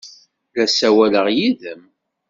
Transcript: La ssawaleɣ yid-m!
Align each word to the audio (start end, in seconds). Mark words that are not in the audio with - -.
La 0.55 0.65
ssawaleɣ 0.67 1.25
yid-m! 1.37 1.81